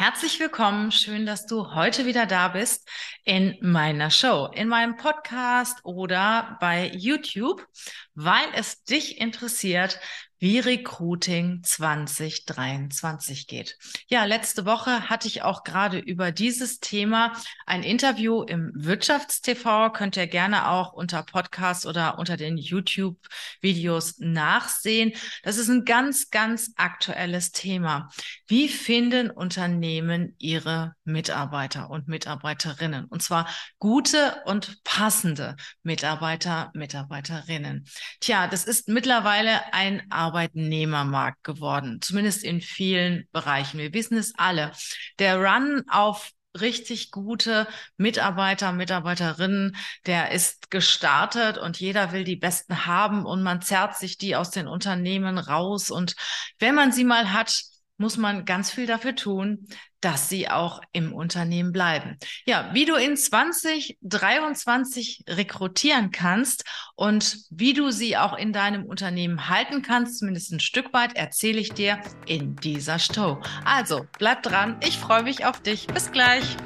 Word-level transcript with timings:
Herzlich 0.00 0.40
willkommen, 0.40 0.92
schön, 0.92 1.26
dass 1.26 1.44
du 1.44 1.74
heute 1.74 2.06
wieder 2.06 2.24
da 2.24 2.48
bist 2.48 2.88
in 3.24 3.58
meiner 3.60 4.10
Show, 4.10 4.48
in 4.50 4.66
meinem 4.66 4.96
Podcast 4.96 5.80
oder 5.84 6.56
bei 6.58 6.90
YouTube, 6.94 7.66
weil 8.14 8.46
es 8.54 8.82
dich 8.84 9.20
interessiert, 9.20 10.00
wie 10.40 10.58
Recruiting 10.58 11.62
2023 11.62 13.46
geht. 13.46 13.76
Ja, 14.08 14.24
letzte 14.24 14.64
Woche 14.64 15.10
hatte 15.10 15.28
ich 15.28 15.42
auch 15.42 15.64
gerade 15.64 15.98
über 15.98 16.32
dieses 16.32 16.80
Thema 16.80 17.34
ein 17.66 17.82
Interview 17.82 18.42
im 18.42 18.72
Wirtschaftstv. 18.74 19.92
Könnt 19.92 20.16
ihr 20.16 20.26
gerne 20.26 20.70
auch 20.70 20.94
unter 20.94 21.22
Podcast 21.22 21.84
oder 21.84 22.18
unter 22.18 22.38
den 22.38 22.56
YouTube-Videos 22.56 24.18
nachsehen. 24.18 25.12
Das 25.42 25.58
ist 25.58 25.68
ein 25.68 25.84
ganz, 25.84 26.30
ganz 26.30 26.72
aktuelles 26.76 27.52
Thema. 27.52 28.08
Wie 28.46 28.68
finden 28.68 29.30
Unternehmen 29.30 30.34
ihre 30.38 30.94
Mitarbeiter 31.04 31.90
und 31.90 32.08
Mitarbeiterinnen? 32.08 33.04
Und 33.04 33.22
zwar 33.22 33.46
gute 33.78 34.40
und 34.46 34.82
passende 34.84 35.56
Mitarbeiter, 35.82 36.70
Mitarbeiterinnen. 36.72 37.84
Tja, 38.20 38.46
das 38.46 38.64
ist 38.64 38.88
mittlerweile 38.88 39.74
ein 39.74 40.02
Arbeitnehmermarkt 40.30 41.42
geworden, 41.42 41.98
zumindest 42.00 42.44
in 42.44 42.60
vielen 42.60 43.26
Bereichen. 43.32 43.78
Wir 43.78 43.92
wissen 43.92 44.16
es 44.16 44.32
alle. 44.38 44.70
Der 45.18 45.38
Run 45.38 45.82
auf 45.88 46.30
richtig 46.60 47.10
gute 47.10 47.66
Mitarbeiter, 47.96 48.72
Mitarbeiterinnen, 48.72 49.76
der 50.06 50.30
ist 50.30 50.70
gestartet 50.70 51.58
und 51.58 51.80
jeder 51.80 52.12
will 52.12 52.24
die 52.24 52.36
besten 52.36 52.86
haben 52.86 53.26
und 53.26 53.42
man 53.42 53.60
zerrt 53.60 53.96
sich 53.96 54.18
die 54.18 54.36
aus 54.36 54.50
den 54.50 54.68
Unternehmen 54.68 55.38
raus. 55.38 55.90
Und 55.90 56.14
wenn 56.58 56.74
man 56.76 56.92
sie 56.92 57.04
mal 57.04 57.32
hat, 57.32 57.62
muss 58.00 58.16
man 58.16 58.46
ganz 58.46 58.70
viel 58.70 58.86
dafür 58.86 59.14
tun, 59.14 59.68
dass 60.00 60.30
sie 60.30 60.48
auch 60.48 60.80
im 60.92 61.12
Unternehmen 61.12 61.70
bleiben. 61.70 62.16
Ja, 62.46 62.70
wie 62.72 62.86
du 62.86 62.94
in 62.94 63.14
2023 63.16 65.24
rekrutieren 65.28 66.10
kannst 66.10 66.64
und 66.96 67.36
wie 67.50 67.74
du 67.74 67.90
sie 67.90 68.16
auch 68.16 68.38
in 68.38 68.54
deinem 68.54 68.86
Unternehmen 68.86 69.50
halten 69.50 69.82
kannst, 69.82 70.18
zumindest 70.18 70.50
ein 70.52 70.60
Stück 70.60 70.94
weit, 70.94 71.14
erzähle 71.14 71.60
ich 71.60 71.74
dir 71.74 72.00
in 72.26 72.56
dieser 72.56 72.98
Show. 72.98 73.38
Also, 73.66 74.06
bleib 74.18 74.42
dran. 74.42 74.80
Ich 74.82 74.98
freue 74.98 75.22
mich 75.22 75.44
auf 75.44 75.60
dich. 75.60 75.86
Bis 75.86 76.10
gleich. 76.10 76.56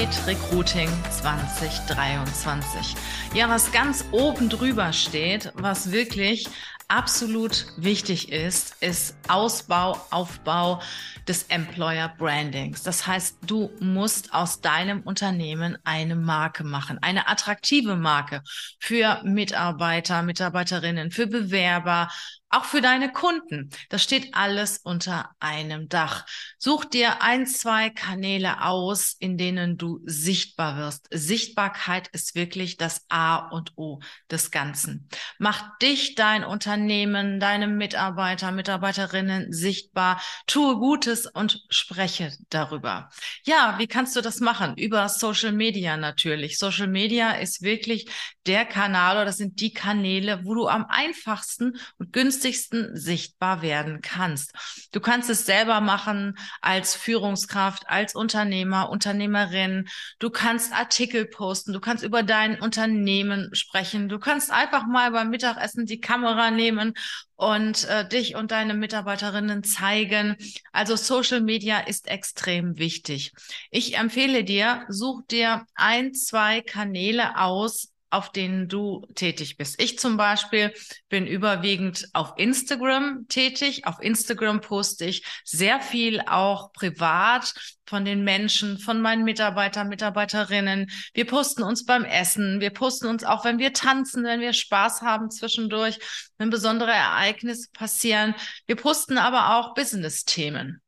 Geht 0.00 0.26
Recruiting 0.26 0.88
2023? 1.10 2.94
Ja, 3.34 3.50
was 3.50 3.70
ganz 3.70 4.02
oben 4.12 4.48
drüber 4.48 4.94
steht, 4.94 5.52
was 5.56 5.92
wirklich 5.92 6.48
absolut 6.88 7.66
wichtig 7.76 8.32
ist, 8.32 8.76
ist 8.80 9.14
Ausbau, 9.28 10.00
Aufbau 10.10 10.80
des 11.28 11.44
Employer 11.44 12.14
Brandings. 12.18 12.82
Das 12.82 13.06
heißt, 13.06 13.38
du 13.46 13.70
musst 13.80 14.32
aus 14.32 14.60
deinem 14.60 15.02
Unternehmen 15.02 15.78
eine 15.84 16.16
Marke 16.16 16.64
machen, 16.64 16.98
eine 17.02 17.28
attraktive 17.28 17.96
Marke 17.96 18.42
für 18.78 19.20
Mitarbeiter, 19.24 20.22
Mitarbeiterinnen, 20.22 21.10
für 21.10 21.26
Bewerber, 21.26 22.08
auch 22.50 22.64
für 22.64 22.80
deine 22.80 23.12
Kunden. 23.12 23.70
Das 23.88 24.02
steht 24.02 24.34
alles 24.34 24.78
unter 24.78 25.30
einem 25.38 25.88
Dach. 25.88 26.26
Such 26.58 26.84
dir 26.84 27.22
ein, 27.22 27.46
zwei 27.46 27.90
Kanäle 27.90 28.64
aus, 28.64 29.14
in 29.18 29.38
denen 29.38 29.78
du 29.78 30.00
sichtbar 30.04 30.76
wirst. 30.76 31.06
Sichtbarkeit 31.12 32.08
ist 32.08 32.34
wirklich 32.34 32.76
das 32.76 33.04
A 33.08 33.36
und 33.36 33.72
O 33.76 34.00
des 34.30 34.50
Ganzen. 34.50 35.08
Mach 35.38 35.78
dich, 35.78 36.16
dein 36.16 36.42
Unternehmen, 36.42 37.38
deine 37.38 37.68
Mitarbeiter, 37.68 38.50
Mitarbeiterinnen 38.50 39.52
sichtbar. 39.52 40.20
Tue 40.48 40.76
Gutes 40.76 41.09
und 41.26 41.64
spreche 41.68 42.32
darüber. 42.48 43.10
Ja, 43.44 43.76
wie 43.78 43.86
kannst 43.86 44.16
du 44.16 44.20
das 44.20 44.40
machen? 44.40 44.76
Über 44.76 45.08
Social 45.08 45.52
Media 45.52 45.96
natürlich. 45.96 46.58
Social 46.58 46.86
Media 46.86 47.32
ist 47.32 47.62
wirklich 47.62 48.10
der 48.46 48.64
Kanal 48.64 49.16
oder 49.16 49.26
das 49.26 49.36
sind 49.36 49.60
die 49.60 49.72
Kanäle, 49.72 50.44
wo 50.44 50.54
du 50.54 50.68
am 50.68 50.86
einfachsten 50.88 51.78
und 51.98 52.12
günstigsten 52.12 52.96
sichtbar 52.96 53.62
werden 53.62 54.00
kannst. 54.00 54.52
Du 54.92 55.00
kannst 55.00 55.28
es 55.30 55.46
selber 55.46 55.80
machen 55.80 56.36
als 56.60 56.94
Führungskraft, 56.94 57.88
als 57.88 58.14
Unternehmer, 58.14 58.90
Unternehmerin. 58.90 59.88
Du 60.18 60.30
kannst 60.30 60.72
Artikel 60.72 61.26
posten, 61.26 61.72
du 61.72 61.80
kannst 61.80 62.02
über 62.02 62.22
dein 62.22 62.60
Unternehmen 62.60 63.50
sprechen. 63.52 64.08
Du 64.08 64.18
kannst 64.18 64.50
einfach 64.50 64.86
mal 64.86 65.10
beim 65.10 65.30
Mittagessen 65.30 65.86
die 65.86 66.00
Kamera 66.00 66.50
nehmen 66.50 66.94
und 67.40 67.88
äh, 67.88 68.06
dich 68.06 68.34
und 68.34 68.50
deine 68.50 68.74
Mitarbeiterinnen 68.74 69.64
zeigen. 69.64 70.36
Also 70.72 70.94
Social 70.96 71.40
Media 71.40 71.78
ist 71.80 72.06
extrem 72.06 72.76
wichtig. 72.78 73.32
Ich 73.70 73.96
empfehle 73.96 74.44
dir, 74.44 74.84
such 74.88 75.22
dir 75.30 75.64
ein, 75.74 76.12
zwei 76.12 76.60
Kanäle 76.60 77.38
aus, 77.38 77.92
auf 78.10 78.32
denen 78.32 78.68
du 78.68 79.06
tätig 79.14 79.56
bist. 79.56 79.80
Ich 79.80 79.98
zum 79.98 80.16
Beispiel 80.16 80.72
bin 81.08 81.26
überwiegend 81.26 82.08
auf 82.12 82.34
Instagram 82.36 83.26
tätig. 83.28 83.86
Auf 83.86 84.00
Instagram 84.00 84.60
poste 84.60 85.04
ich 85.04 85.24
sehr 85.44 85.80
viel 85.80 86.20
auch 86.20 86.72
privat 86.72 87.54
von 87.86 88.04
den 88.04 88.22
Menschen, 88.22 88.78
von 88.78 89.00
meinen 89.00 89.24
Mitarbeitern, 89.24 89.88
Mitarbeiterinnen. 89.88 90.90
Wir 91.14 91.26
posten 91.26 91.62
uns 91.62 91.84
beim 91.84 92.04
Essen. 92.04 92.60
Wir 92.60 92.70
posten 92.70 93.06
uns 93.06 93.24
auch, 93.24 93.44
wenn 93.44 93.58
wir 93.58 93.72
tanzen, 93.72 94.24
wenn 94.24 94.40
wir 94.40 94.52
Spaß 94.52 95.02
haben 95.02 95.30
zwischendurch, 95.30 95.98
wenn 96.38 96.50
besondere 96.50 96.92
Ereignisse 96.92 97.68
passieren. 97.72 98.34
Wir 98.66 98.76
posten 98.76 99.18
aber 99.18 99.56
auch 99.56 99.74
Business-Themen. 99.74 100.82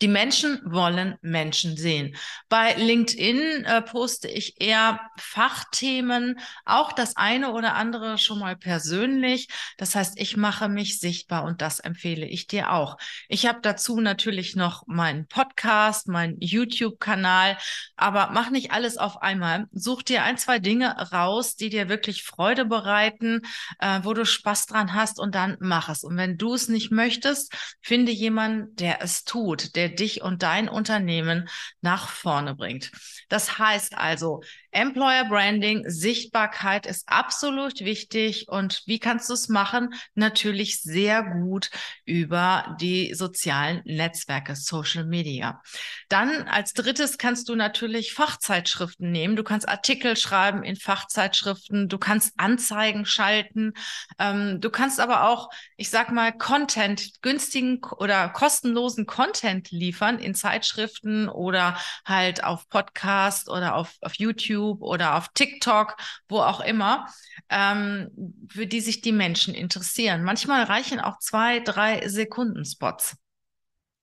Die 0.00 0.08
Menschen 0.08 0.60
wollen 0.64 1.16
Menschen 1.22 1.76
sehen. 1.76 2.14
Bei 2.48 2.74
LinkedIn 2.74 3.64
äh, 3.64 3.82
poste 3.82 4.28
ich 4.28 4.60
eher 4.60 5.00
Fachthemen, 5.18 6.38
auch 6.64 6.92
das 6.92 7.16
eine 7.16 7.52
oder 7.52 7.74
andere 7.74 8.16
schon 8.16 8.38
mal 8.38 8.56
persönlich. 8.56 9.48
Das 9.76 9.96
heißt, 9.96 10.20
ich 10.20 10.36
mache 10.36 10.68
mich 10.68 11.00
sichtbar 11.00 11.42
und 11.42 11.62
das 11.62 11.80
empfehle 11.80 12.26
ich 12.26 12.46
dir 12.46 12.72
auch. 12.72 12.96
Ich 13.28 13.46
habe 13.46 13.58
dazu 13.60 14.00
natürlich 14.00 14.54
noch 14.54 14.86
meinen 14.86 15.26
Podcast, 15.26 16.06
meinen 16.06 16.36
YouTube-Kanal, 16.38 17.58
aber 17.96 18.30
mach 18.32 18.50
nicht 18.50 18.70
alles 18.70 18.98
auf 18.98 19.20
einmal. 19.20 19.66
Such 19.72 20.04
dir 20.04 20.22
ein, 20.22 20.38
zwei 20.38 20.60
Dinge 20.60 20.96
raus, 21.10 21.56
die 21.56 21.70
dir 21.70 21.88
wirklich 21.88 22.22
Freude 22.22 22.64
bereiten, 22.66 23.40
äh, 23.80 23.98
wo 24.04 24.14
du 24.14 24.24
Spaß 24.24 24.66
dran 24.66 24.94
hast 24.94 25.18
und 25.18 25.34
dann 25.34 25.56
mach 25.58 25.88
es. 25.88 26.04
Und 26.04 26.16
wenn 26.16 26.36
du 26.36 26.54
es 26.54 26.68
nicht 26.68 26.92
möchtest, 26.92 27.52
finde 27.82 28.12
jemanden, 28.12 28.76
der 28.76 29.02
es 29.02 29.24
tut, 29.24 29.74
der 29.74 29.87
dich 29.88 30.22
und 30.22 30.42
dein 30.42 30.68
Unternehmen 30.68 31.48
nach 31.80 32.08
vorne 32.08 32.54
bringt. 32.54 32.90
Das 33.28 33.58
heißt 33.58 33.96
also, 33.96 34.42
Employer 34.78 35.24
Branding, 35.24 35.82
Sichtbarkeit 35.88 36.86
ist 36.86 37.08
absolut 37.08 37.80
wichtig. 37.80 38.46
Und 38.48 38.82
wie 38.86 39.00
kannst 39.00 39.28
du 39.28 39.34
es 39.34 39.48
machen? 39.48 39.92
Natürlich 40.14 40.82
sehr 40.82 41.24
gut 41.24 41.70
über 42.04 42.76
die 42.80 43.12
sozialen 43.12 43.82
Netzwerke, 43.84 44.54
Social 44.54 45.04
Media. 45.04 45.60
Dann 46.08 46.46
als 46.46 46.74
drittes 46.74 47.18
kannst 47.18 47.48
du 47.48 47.56
natürlich 47.56 48.12
Fachzeitschriften 48.12 49.10
nehmen. 49.10 49.34
Du 49.34 49.42
kannst 49.42 49.68
Artikel 49.68 50.16
schreiben 50.16 50.62
in 50.62 50.76
Fachzeitschriften. 50.76 51.88
Du 51.88 51.98
kannst 51.98 52.34
Anzeigen 52.36 53.04
schalten. 53.04 53.72
Ähm, 54.20 54.60
du 54.60 54.70
kannst 54.70 55.00
aber 55.00 55.28
auch, 55.28 55.50
ich 55.76 55.90
sag 55.90 56.12
mal, 56.12 56.30
Content, 56.30 57.20
günstigen 57.20 57.80
oder 57.98 58.28
kostenlosen 58.28 59.06
Content 59.06 59.72
liefern 59.72 60.20
in 60.20 60.36
Zeitschriften 60.36 61.28
oder 61.28 61.76
halt 62.04 62.44
auf 62.44 62.68
Podcast 62.68 63.48
oder 63.48 63.74
auf, 63.74 63.96
auf 64.02 64.14
YouTube 64.14 64.67
YouTube 64.68 64.82
oder 64.82 65.16
auf 65.16 65.28
TikTok, 65.34 65.96
wo 66.28 66.40
auch 66.40 66.60
immer, 66.60 67.06
ähm, 67.48 68.10
für 68.50 68.66
die 68.66 68.80
sich 68.80 69.00
die 69.00 69.12
Menschen 69.12 69.54
interessieren. 69.54 70.22
Manchmal 70.22 70.64
reichen 70.64 71.00
auch 71.00 71.18
zwei, 71.18 71.60
drei 71.60 72.06
Sekunden 72.08 72.64
Spots 72.64 73.16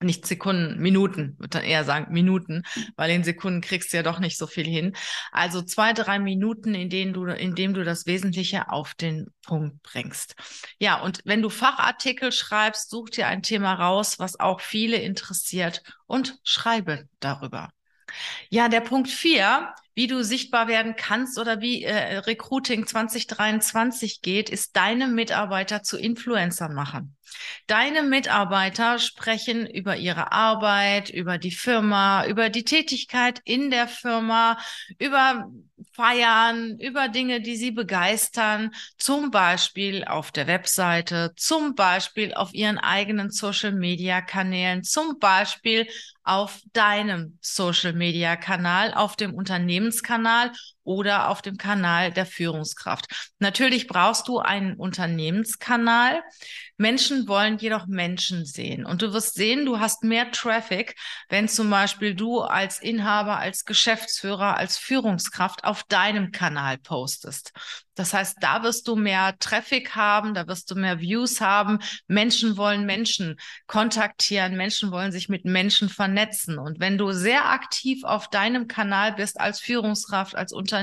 nicht 0.01 0.27
Sekunden, 0.27 0.79
Minuten, 0.81 1.35
würde 1.39 1.49
dann 1.49 1.63
eher 1.63 1.85
sagen 1.85 2.13
Minuten, 2.13 2.63
weil 2.97 3.09
in 3.11 3.23
Sekunden 3.23 3.61
kriegst 3.61 3.91
du 3.91 3.97
ja 3.97 4.03
doch 4.03 4.19
nicht 4.19 4.37
so 4.37 4.45
viel 4.45 4.65
hin. 4.65 4.93
Also 5.31 5.61
zwei, 5.61 5.93
drei 5.93 6.19
Minuten, 6.19 6.75
in 6.75 6.89
denen 6.89 7.13
du, 7.13 7.25
in 7.25 7.55
dem 7.55 7.73
du 7.73 7.83
das 7.83 8.05
Wesentliche 8.05 8.69
auf 8.69 8.93
den 8.93 9.27
Punkt 9.41 9.81
bringst. 9.83 10.35
Ja, 10.79 11.01
und 11.01 11.21
wenn 11.23 11.41
du 11.41 11.49
Fachartikel 11.49 12.33
schreibst, 12.33 12.89
such 12.89 13.11
dir 13.11 13.27
ein 13.27 13.41
Thema 13.41 13.73
raus, 13.73 14.19
was 14.19 14.37
auch 14.37 14.59
viele 14.59 14.97
interessiert 14.97 15.81
und 16.07 16.37
schreibe 16.43 17.07
darüber. 17.21 17.69
Ja, 18.49 18.69
der 18.69 18.81
Punkt 18.81 19.09
vier, 19.09 19.73
wie 19.95 20.07
du 20.07 20.23
sichtbar 20.23 20.67
werden 20.67 20.95
kannst 20.95 21.39
oder 21.39 21.61
wie 21.61 21.83
äh, 21.83 22.17
Recruiting 22.17 22.85
2023 22.85 24.21
geht, 24.21 24.49
ist 24.49 24.75
deine 24.75 25.07
Mitarbeiter 25.07 25.83
zu 25.83 25.97
Influencern 25.97 26.73
machen. 26.73 27.15
Deine 27.67 28.03
Mitarbeiter 28.03 28.99
sprechen 28.99 29.65
über 29.65 29.95
ihre 29.97 30.31
Arbeit, 30.31 31.09
über 31.09 31.37
die 31.37 31.51
Firma, 31.51 32.25
über 32.27 32.49
die 32.49 32.63
Tätigkeit 32.63 33.41
in 33.45 33.71
der 33.71 33.87
Firma, 33.87 34.57
über 34.99 35.49
Feiern, 35.91 36.77
über 36.79 37.07
Dinge, 37.07 37.41
die 37.41 37.55
sie 37.55 37.71
begeistern, 37.71 38.71
zum 38.97 39.31
Beispiel 39.31 40.03
auf 40.05 40.31
der 40.31 40.47
Webseite, 40.47 41.33
zum 41.35 41.75
Beispiel 41.75 42.33
auf 42.33 42.53
ihren 42.53 42.77
eigenen 42.77 43.31
Social-Media-Kanälen, 43.31 44.83
zum 44.83 45.19
Beispiel 45.19 45.87
auf 46.23 46.61
deinem 46.73 47.37
Social-Media-Kanal, 47.41 48.93
auf 48.93 49.15
dem 49.15 49.33
Unternehmenskanal 49.85 50.51
oder 50.85 51.29
auf 51.29 51.41
dem 51.41 51.57
Kanal 51.57 52.13
der 52.13 52.25
Führungskraft. 52.25 53.33
Natürlich 53.39 53.87
brauchst 53.87 54.29
du 54.29 54.39
einen 54.39 54.75
Unternehmenskanal. 54.75 56.23
Menschen 56.77 57.27
wollen 57.27 57.57
jedoch 57.57 57.87
Menschen 57.87 58.45
sehen. 58.45 58.85
Und 58.85 59.01
du 59.01 59.13
wirst 59.13 59.35
sehen, 59.35 59.65
du 59.65 59.79
hast 59.79 60.03
mehr 60.03 60.31
Traffic, 60.31 60.95
wenn 61.29 61.47
zum 61.47 61.69
Beispiel 61.69 62.15
du 62.15 62.41
als 62.41 62.79
Inhaber, 62.79 63.37
als 63.39 63.65
Geschäftsführer, 63.65 64.57
als 64.57 64.77
Führungskraft 64.77 65.63
auf 65.63 65.83
deinem 65.83 66.31
Kanal 66.31 66.77
postest. 66.77 67.53
Das 67.95 68.13
heißt, 68.13 68.37
da 68.41 68.61
wirst 68.63 68.89
du 68.89 68.97
mehr 68.97 69.37
Traffic 69.39 69.95
haben, 69.95 70.33
da 70.33 70.47
wirst 70.47 70.69
du 70.69 70.75
mehr 70.75 70.99
Views 70.99 71.39
haben. 71.39 71.79
Menschen 72.07 72.57
wollen 72.57 72.85
Menschen 72.85 73.37
kontaktieren, 73.67 74.57
Menschen 74.57 74.91
wollen 74.91 75.13
sich 75.13 75.29
mit 75.29 75.45
Menschen 75.45 75.87
vernetzen. 75.87 76.59
Und 76.59 76.81
wenn 76.81 76.97
du 76.97 77.13
sehr 77.13 77.49
aktiv 77.49 78.03
auf 78.03 78.29
deinem 78.29 78.67
Kanal 78.67 79.13
bist 79.13 79.39
als 79.39 79.61
Führungskraft, 79.61 80.35
als 80.35 80.51
Unternehmer, 80.51 80.74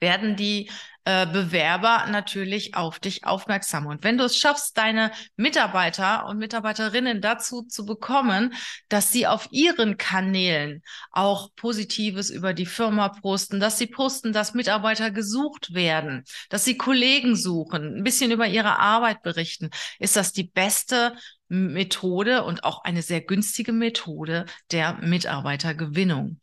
werden 0.00 0.36
die 0.36 0.70
äh, 1.04 1.26
Bewerber 1.26 2.06
natürlich 2.10 2.74
auf 2.74 2.98
dich 2.98 3.24
aufmerksam. 3.24 3.86
Und 3.86 4.02
wenn 4.02 4.18
du 4.18 4.24
es 4.24 4.36
schaffst, 4.36 4.76
deine 4.76 5.12
Mitarbeiter 5.36 6.26
und 6.26 6.38
Mitarbeiterinnen 6.38 7.20
dazu 7.20 7.62
zu 7.62 7.86
bekommen, 7.86 8.54
dass 8.88 9.12
sie 9.12 9.26
auf 9.26 9.46
ihren 9.52 9.98
Kanälen 9.98 10.82
auch 11.12 11.54
Positives 11.54 12.30
über 12.30 12.54
die 12.54 12.66
Firma 12.66 13.08
posten, 13.08 13.60
dass 13.60 13.78
sie 13.78 13.86
posten, 13.86 14.32
dass 14.32 14.54
Mitarbeiter 14.54 15.12
gesucht 15.12 15.74
werden, 15.74 16.24
dass 16.48 16.64
sie 16.64 16.76
Kollegen 16.76 17.36
suchen, 17.36 17.98
ein 17.98 18.02
bisschen 18.02 18.32
über 18.32 18.48
ihre 18.48 18.80
Arbeit 18.80 19.22
berichten, 19.22 19.70
ist 20.00 20.16
das 20.16 20.32
die 20.32 20.48
beste 20.48 21.14
Methode 21.48 22.42
und 22.44 22.64
auch 22.64 22.84
eine 22.84 23.02
sehr 23.02 23.20
günstige 23.20 23.72
Methode 23.72 24.46
der 24.72 24.94
Mitarbeitergewinnung. 25.02 26.40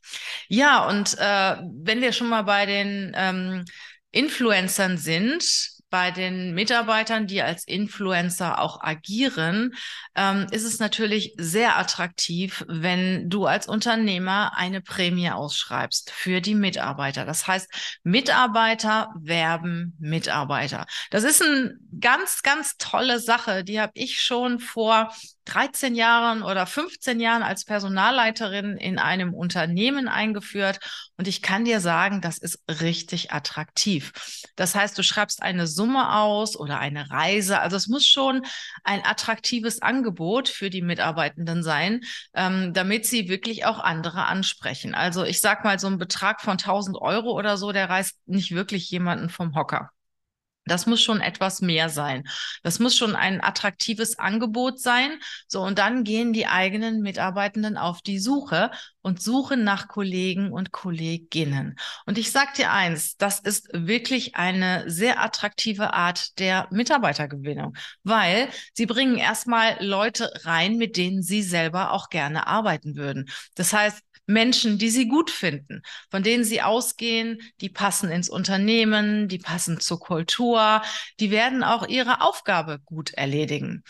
Ja, 0.48 0.88
und 0.88 1.18
äh, 1.20 1.58
wenn 1.84 2.02
wir 2.02 2.12
schon 2.14 2.30
mal 2.30 2.44
bei 2.44 2.66
den 2.66 3.12
ähm, 3.16 3.66
Influencern 4.12 4.98
sind, 4.98 5.73
bei 5.94 6.10
den 6.10 6.56
Mitarbeitern, 6.56 7.28
die 7.28 7.44
als 7.44 7.66
Influencer 7.66 8.60
auch 8.60 8.82
agieren, 8.82 9.76
ähm, 10.16 10.48
ist 10.50 10.64
es 10.64 10.80
natürlich 10.80 11.36
sehr 11.38 11.78
attraktiv, 11.78 12.66
wenn 12.68 13.30
du 13.30 13.46
als 13.46 13.68
Unternehmer 13.68 14.54
eine 14.58 14.82
Prämie 14.82 15.30
ausschreibst 15.30 16.10
für 16.10 16.42
die 16.42 16.56
Mitarbeiter. 16.56 17.26
Das 17.26 17.46
heißt, 17.46 18.00
Mitarbeiter 18.02 19.14
werben 19.20 19.96
Mitarbeiter. 20.00 20.88
Das 21.12 21.24
ist 21.24 21.44
eine 21.44 21.76
ganz, 22.00 22.42
ganz 22.42 22.78
tolle 22.80 23.20
Sache. 23.20 23.64
Die 23.64 23.80
habe 23.80 23.92
ich 23.94 24.20
schon 24.20 24.58
vor 24.58 25.14
13 25.46 25.96
Jahren 25.96 26.44
oder 26.44 26.66
15 26.66 27.20
Jahren 27.20 27.44
als 27.44 27.66
Personalleiterin 27.66 28.78
in 28.78 29.00
einem 29.00 29.34
Unternehmen 29.34 30.08
eingeführt 30.08 30.80
und 31.18 31.28
ich 31.28 31.42
kann 31.42 31.66
dir 31.66 31.80
sagen, 31.80 32.22
das 32.22 32.38
ist 32.38 32.60
richtig 32.68 33.32
attraktiv. 33.32 34.12
Das 34.56 34.76
heißt, 34.76 34.98
du 34.98 35.04
schreibst 35.04 35.44
eine 35.44 35.68
Summe 35.68 36.14
aus 36.16 36.58
oder 36.58 36.80
eine 36.80 37.10
Reise. 37.12 37.60
Also 37.60 37.78
es 37.78 37.88
muss 37.88 38.06
schon 38.06 38.46
ein 38.84 39.06
attraktives 39.06 39.82
Angebot 39.82 40.50
für 40.50 40.70
die 40.70 40.82
Mitarbeitenden 40.82 41.64
sein, 41.64 42.02
ähm, 42.34 42.74
damit 42.74 43.06
sie 43.06 43.30
wirklich 43.30 43.66
auch 43.66 43.80
andere 43.80 44.26
ansprechen. 44.26 44.96
Also 44.96 45.24
ich 45.24 45.40
sag 45.42 45.64
mal, 45.64 45.80
so 45.80 45.88
ein 45.88 45.98
Betrag 45.98 46.42
von 46.42 46.58
1000 46.58 46.98
Euro 46.98 47.32
oder 47.32 47.58
so, 47.58 47.72
der 47.72 47.90
reißt 47.90 48.18
nicht 48.26 48.54
wirklich 48.54 48.90
jemanden 48.90 49.30
vom 49.30 49.56
Hocker. 49.56 49.92
Das 50.66 50.86
muss 50.86 51.02
schon 51.02 51.20
etwas 51.22 51.62
mehr 51.62 51.90
sein. 51.90 52.24
Das 52.64 52.80
muss 52.80 52.96
schon 52.96 53.16
ein 53.16 53.44
attraktives 53.44 54.18
Angebot 54.18 54.80
sein. 54.80 55.20
So, 55.48 55.62
und 55.62 55.78
dann 55.78 56.04
gehen 56.04 56.34
die 56.34 56.48
eigenen 56.48 57.02
Mitarbeitenden 57.02 57.78
auf 57.78 58.02
die 58.02 58.20
Suche 58.20 58.72
und 59.02 59.22
suchen 59.22 59.64
nach 59.64 59.88
Kollegen 59.88 60.52
und 60.52 60.72
Kolleginnen. 60.72 61.76
Und 62.06 62.18
ich 62.18 62.32
sage 62.32 62.52
dir 62.56 62.72
eins, 62.72 63.18
das 63.18 63.40
ist 63.40 63.68
wirklich 63.74 64.36
eine 64.36 64.90
sehr 64.90 65.22
attraktive 65.22 65.94
Art 65.94 66.40
der 66.40 66.68
Mitarbeitergewinnung, 66.72 67.76
weil 68.04 68.48
sie 68.74 68.86
bringen 68.86 69.18
erstmal 69.18 69.84
Leute 69.84 70.32
rein, 70.46 70.78
mit 70.78 70.96
denen 70.96 71.22
sie 71.22 71.44
selber 71.44 71.92
auch 71.92 72.10
gerne 72.10 72.48
arbeiten 72.48 72.96
würden. 72.96 73.30
Das 73.56 73.74
heißt, 73.74 74.02
Menschen, 74.26 74.78
die 74.78 74.90
sie 74.90 75.08
gut 75.08 75.30
finden, 75.30 75.82
von 76.10 76.24
denen 76.24 76.44
sie 76.44 76.62
ausgehen, 76.62 77.42
die 77.62 77.70
passen 77.70 78.10
ins 78.10 78.30
Unternehmen, 78.30 79.28
die 79.28 79.40
passen 79.40 79.80
zur 79.80 80.00
Kultur, 80.00 80.82
die 81.20 81.32
werden 81.32 81.64
auch 81.64 81.88
ihre 81.88 82.22
Aufgabe 82.22 82.80
gut 82.86 83.14
erledigen. 83.14 83.84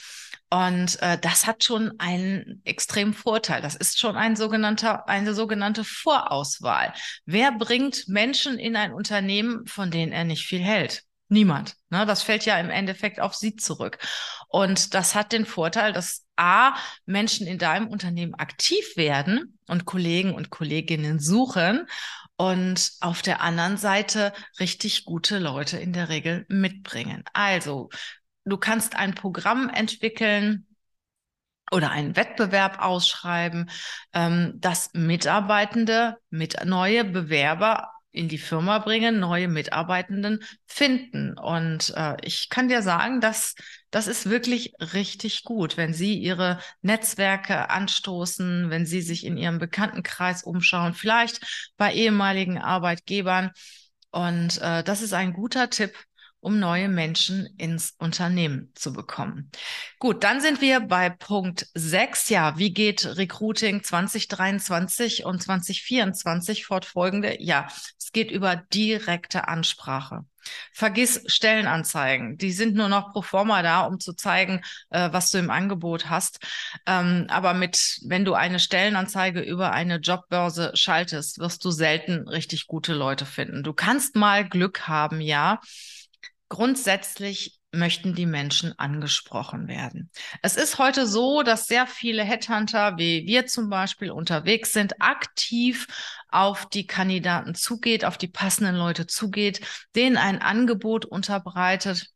Und 0.50 1.02
äh, 1.02 1.18
das 1.18 1.48
hat 1.48 1.64
schon 1.64 1.94
einen 1.98 2.62
extremen 2.64 3.16
Vorteil. 3.16 3.62
Das 3.62 3.74
ist 3.74 4.00
schon 4.00 4.16
ein 4.16 4.36
sogenannter, 4.36 5.08
eine 5.10 5.34
sogenannte 5.34 5.84
Vorauswahl. 5.84 6.94
Wer 7.26 7.52
bringt 7.54 8.08
Menschen 8.08 8.60
in 8.60 8.76
ein 8.76 8.94
Unternehmen, 8.94 9.66
von 9.66 9.90
denen 9.90 10.12
er 10.12 10.26
nicht 10.26 10.46
viel 10.46 10.62
hält? 10.62 11.06
Niemand. 11.28 11.76
Ne? 11.90 12.06
Das 12.06 12.22
fällt 12.22 12.46
ja 12.46 12.60
im 12.60 12.70
Endeffekt 12.70 13.20
auf 13.20 13.34
sie 13.34 13.56
zurück. 13.56 13.98
Und 14.48 14.94
das 14.94 15.16
hat 15.16 15.32
den 15.32 15.48
Vorteil, 15.48 15.92
dass 15.92 16.23
A, 16.36 16.76
Menschen 17.06 17.48
in 17.48 17.58
deinem 17.58 17.88
Unternehmen 17.88 18.34
aktiv 18.36 18.96
werden 18.96 19.58
und 19.68 19.86
Kollegen 19.86 20.34
und 20.34 20.50
Kolleginnen 20.50 21.20
suchen 21.20 21.88
und 22.36 22.92
auf 23.02 23.22
der 23.22 23.42
anderen 23.42 23.78
Seite 23.78 24.34
richtig 24.60 25.06
gute 25.06 25.40
Leute 25.40 25.78
in 25.78 25.94
der 25.94 26.10
Regel 26.10 26.46
mitbringen. 26.50 27.24
Also, 27.34 27.90
du 28.46 28.58
kannst 28.58 28.96
ein 28.96 29.16
Programm 29.16 29.70
entwickeln, 29.70 30.66
oder 31.74 31.90
einen 31.90 32.16
Wettbewerb 32.16 32.80
ausschreiben, 32.80 33.70
ähm, 34.14 34.54
dass 34.58 34.92
Mitarbeitende 34.94 36.18
mit 36.30 36.64
neue 36.66 37.04
Bewerber 37.04 37.93
in 38.14 38.30
die 38.30 38.38
Firma 38.38 38.80
bringen, 38.80 39.20
neue 39.20 39.48
Mitarbeitenden 39.48 40.44
finden. 40.66 41.38
Und 41.38 41.94
äh, 41.98 42.16
ich 42.22 42.48
kann 42.50 42.70
dir 42.70 42.82
sagen, 42.82 43.20
dass 43.20 43.56
das 43.92 44.08
ist 44.08 44.30
wirklich 44.30 44.74
richtig 44.80 45.44
gut, 45.44 45.78
wenn 45.78 45.94
Sie 45.94 46.18
Ihre 46.18 46.60
Netzwerke 46.82 47.70
anstoßen, 47.70 48.70
wenn 48.70 48.86
Sie 48.86 49.02
sich 49.02 49.26
in 49.26 49.36
Ihrem 49.36 49.58
Bekanntenkreis 49.58 50.44
umschauen, 50.44 50.94
vielleicht 50.94 51.74
bei 51.76 51.94
ehemaligen 51.94 52.60
Arbeitgebern. 52.60 53.52
Und 54.12 54.62
äh, 54.62 54.84
das 54.84 55.02
ist 55.02 55.14
ein 55.14 55.34
guter 55.34 55.70
Tipp, 55.72 55.94
um 56.44 56.60
neue 56.60 56.90
Menschen 56.90 57.48
ins 57.58 57.96
Unternehmen 57.98 58.72
zu 58.76 58.94
bekommen. 58.94 59.50
Gut, 60.00 60.24
dann 60.24 60.42
sind 60.42 60.62
wir 60.62 60.82
bei 60.82 61.10
Punkt 61.10 61.68
6. 61.74 62.30
Ja, 62.30 62.58
wie 62.58 62.74
geht 62.74 63.06
Recruiting 63.18 63.84
2023 63.84 65.26
und 65.26 65.42
2024 65.42 66.66
fortfolgende? 66.66 67.42
Ja, 67.42 67.68
es 67.98 68.12
geht 68.12 68.30
über 68.32 68.56
direkte 68.56 69.48
Ansprache. 69.48 70.26
Vergiss 70.72 71.24
Stellenanzeigen. 71.28 72.38
Die 72.38 72.52
sind 72.52 72.76
nur 72.76 72.90
noch 72.90 73.12
pro 73.14 73.22
forma 73.22 73.62
da, 73.62 73.82
um 73.82 74.00
zu 74.00 74.14
zeigen, 74.14 74.62
äh, 74.90 75.10
was 75.12 75.32
du 75.32 75.38
im 75.38 75.50
Angebot 75.50 76.10
hast. 76.10 76.40
Ähm, 76.86 77.28
aber 77.30 77.54
mit, 77.54 78.00
wenn 78.06 78.26
du 78.26 78.34
eine 78.34 78.60
Stellenanzeige 78.60 79.42
über 79.42 79.72
eine 79.72 79.98
Jobbörse 79.98 80.72
schaltest, 80.76 81.40
wirst 81.40 81.64
du 81.64 81.72
selten 81.72 82.28
richtig 82.28 82.68
gute 82.68 82.94
Leute 82.94 83.26
finden. 83.26 83.64
Du 83.64 83.74
kannst 83.74 84.16
mal 84.16 84.48
Glück 84.48 84.88
haben, 84.88 85.22
ja. 85.22 85.60
Grundsätzlich 86.50 87.60
möchten 87.72 88.14
die 88.14 88.28
Menschen 88.28 88.78
angesprochen 88.78 89.68
werden. 89.68 90.12
Es 90.42 90.56
ist 90.56 90.78
heute 90.78 91.08
so, 91.08 91.42
dass 91.42 91.66
sehr 91.66 91.88
viele 91.88 92.24
Headhunter, 92.24 92.98
wie 92.98 93.26
wir 93.26 93.48
zum 93.48 93.70
Beispiel, 93.70 94.12
unterwegs 94.12 94.74
sind, 94.74 95.02
aktiv 95.02 95.88
auf 96.30 96.68
die 96.70 96.86
Kandidaten 96.86 97.56
zugeht, 97.56 98.06
auf 98.06 98.18
die 98.18 98.28
passenden 98.28 98.76
Leute 98.76 99.08
zugeht, 99.08 99.62
denen 99.96 100.18
ein 100.18 100.42
Angebot 100.42 101.06
unterbreitet 101.06 102.14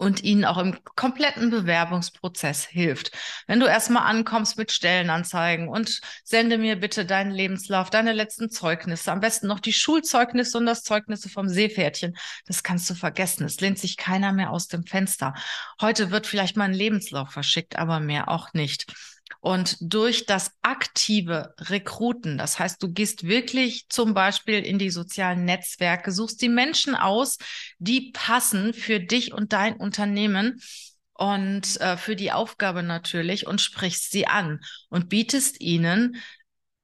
und 0.00 0.24
ihnen 0.24 0.46
auch 0.46 0.56
im 0.56 0.78
kompletten 0.96 1.50
Bewerbungsprozess 1.50 2.64
hilft. 2.64 3.12
Wenn 3.46 3.60
du 3.60 3.66
erstmal 3.66 4.04
ankommst 4.04 4.56
mit 4.56 4.72
Stellenanzeigen 4.72 5.68
und 5.68 6.00
sende 6.24 6.56
mir 6.56 6.76
bitte 6.76 7.04
deinen 7.04 7.32
Lebenslauf, 7.32 7.90
deine 7.90 8.14
letzten 8.14 8.48
Zeugnisse, 8.48 9.12
am 9.12 9.20
besten 9.20 9.46
noch 9.46 9.60
die 9.60 9.74
Schulzeugnisse 9.74 10.56
und 10.56 10.64
das 10.64 10.84
Zeugnisse 10.84 11.28
vom 11.28 11.50
Seepferdchen, 11.50 12.16
das 12.46 12.62
kannst 12.62 12.88
du 12.88 12.94
vergessen. 12.94 13.44
Es 13.44 13.60
lehnt 13.60 13.78
sich 13.78 13.98
keiner 13.98 14.32
mehr 14.32 14.52
aus 14.52 14.68
dem 14.68 14.86
Fenster. 14.86 15.34
Heute 15.82 16.10
wird 16.10 16.26
vielleicht 16.26 16.56
mal 16.56 16.64
ein 16.64 16.72
Lebenslauf 16.72 17.30
verschickt, 17.30 17.76
aber 17.76 18.00
mehr 18.00 18.30
auch 18.30 18.54
nicht. 18.54 18.86
Und 19.40 19.78
durch 19.80 20.26
das 20.26 20.52
aktive 20.60 21.54
Rekruten, 21.58 22.36
das 22.36 22.58
heißt, 22.58 22.82
du 22.82 22.92
gehst 22.92 23.26
wirklich 23.26 23.86
zum 23.88 24.12
Beispiel 24.12 24.58
in 24.58 24.78
die 24.78 24.90
sozialen 24.90 25.46
Netzwerke, 25.46 26.12
suchst 26.12 26.42
die 26.42 26.50
Menschen 26.50 26.94
aus, 26.94 27.38
die 27.78 28.12
passen 28.12 28.74
für 28.74 29.00
dich 29.00 29.32
und 29.32 29.54
dein 29.54 29.76
Unternehmen 29.76 30.60
und 31.14 31.80
äh, 31.80 31.96
für 31.96 32.16
die 32.16 32.32
Aufgabe 32.32 32.82
natürlich 32.82 33.46
und 33.46 33.60
sprichst 33.62 34.10
sie 34.10 34.26
an 34.26 34.60
und 34.90 35.08
bietest 35.08 35.60
ihnen 35.60 36.16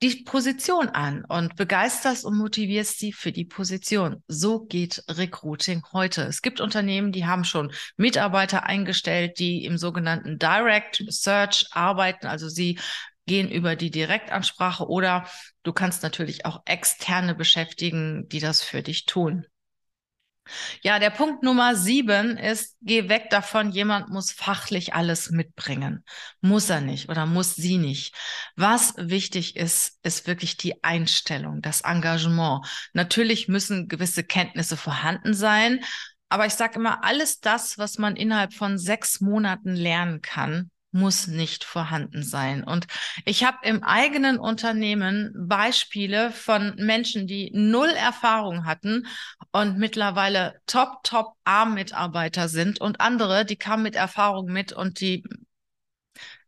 die 0.02 0.24
Position 0.24 0.88
an 0.88 1.24
und 1.24 1.56
begeisterst 1.56 2.24
und 2.24 2.36
motivierst 2.36 2.98
sie 2.98 3.12
für 3.12 3.32
die 3.32 3.46
Position. 3.46 4.22
So 4.28 4.60
geht 4.60 5.02
Recruiting 5.08 5.82
heute. 5.92 6.22
Es 6.22 6.42
gibt 6.42 6.60
Unternehmen, 6.60 7.12
die 7.12 7.26
haben 7.26 7.44
schon 7.44 7.72
Mitarbeiter 7.96 8.64
eingestellt, 8.64 9.38
die 9.38 9.64
im 9.64 9.78
sogenannten 9.78 10.38
Direct 10.38 11.02
Search 11.08 11.66
arbeiten. 11.72 12.26
Also 12.26 12.48
sie 12.48 12.78
gehen 13.26 13.50
über 13.50 13.74
die 13.74 13.90
Direktansprache 13.90 14.86
oder 14.86 15.26
du 15.62 15.72
kannst 15.72 16.02
natürlich 16.02 16.44
auch 16.44 16.60
externe 16.66 17.34
beschäftigen, 17.34 18.28
die 18.28 18.40
das 18.40 18.62
für 18.62 18.82
dich 18.82 19.06
tun. 19.06 19.46
Ja, 20.82 20.98
der 20.98 21.10
Punkt 21.10 21.42
Nummer 21.42 21.74
sieben 21.74 22.36
ist, 22.36 22.76
geh 22.80 23.08
weg 23.08 23.30
davon, 23.30 23.70
jemand 23.70 24.08
muss 24.08 24.32
fachlich 24.32 24.94
alles 24.94 25.30
mitbringen. 25.30 26.04
Muss 26.40 26.70
er 26.70 26.80
nicht 26.80 27.08
oder 27.08 27.26
muss 27.26 27.54
sie 27.54 27.78
nicht. 27.78 28.14
Was 28.54 28.94
wichtig 28.96 29.56
ist, 29.56 29.98
ist 30.02 30.26
wirklich 30.26 30.56
die 30.56 30.82
Einstellung, 30.84 31.62
das 31.62 31.82
Engagement. 31.82 32.66
Natürlich 32.92 33.48
müssen 33.48 33.88
gewisse 33.88 34.24
Kenntnisse 34.24 34.76
vorhanden 34.76 35.34
sein, 35.34 35.80
aber 36.28 36.46
ich 36.46 36.54
sage 36.54 36.78
immer, 36.78 37.04
alles 37.04 37.40
das, 37.40 37.78
was 37.78 37.98
man 37.98 38.16
innerhalb 38.16 38.52
von 38.52 38.78
sechs 38.78 39.20
Monaten 39.20 39.74
lernen 39.74 40.22
kann, 40.22 40.70
muss 40.96 41.26
nicht 41.26 41.64
vorhanden 41.64 42.22
sein. 42.22 42.64
Und 42.64 42.86
ich 43.24 43.44
habe 43.44 43.58
im 43.62 43.82
eigenen 43.82 44.38
Unternehmen 44.38 45.32
Beispiele 45.36 46.30
von 46.30 46.74
Menschen, 46.76 47.26
die 47.26 47.50
null 47.54 47.90
Erfahrung 47.90 48.64
hatten 48.64 49.06
und 49.52 49.78
mittlerweile 49.78 50.60
top, 50.66 51.02
top 51.04 51.34
A-Mitarbeiter 51.44 52.48
sind 52.48 52.80
und 52.80 53.00
andere, 53.00 53.44
die 53.44 53.56
kamen 53.56 53.82
mit 53.82 53.94
Erfahrung 53.94 54.46
mit 54.46 54.72
und 54.72 55.00
die 55.00 55.24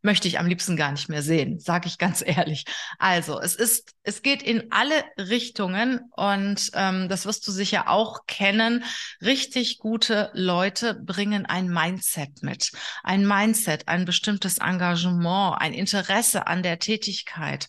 möchte 0.02 0.28
ich 0.28 0.38
am 0.38 0.46
liebsten 0.46 0.76
gar 0.76 0.92
nicht 0.92 1.08
mehr 1.08 1.22
sehen, 1.22 1.58
sage 1.58 1.88
ich 1.88 1.98
ganz 1.98 2.22
ehrlich. 2.26 2.64
Also 2.98 3.40
es 3.40 3.54
ist, 3.54 3.94
es 4.02 4.22
geht 4.22 4.42
in 4.42 4.70
alle 4.70 5.04
Richtungen 5.18 6.00
und 6.16 6.70
ähm, 6.74 7.08
das 7.08 7.26
wirst 7.26 7.46
du 7.46 7.52
sicher 7.52 7.88
auch 7.88 8.26
kennen. 8.26 8.84
Richtig 9.20 9.78
gute 9.78 10.30
Leute 10.34 10.94
bringen 10.94 11.46
ein 11.46 11.68
Mindset 11.68 12.42
mit, 12.42 12.72
ein 13.02 13.26
Mindset, 13.26 13.88
ein 13.88 14.04
bestimmtes 14.04 14.58
Engagement, 14.58 15.60
ein 15.60 15.72
Interesse 15.72 16.46
an 16.46 16.62
der 16.62 16.78
Tätigkeit. 16.78 17.68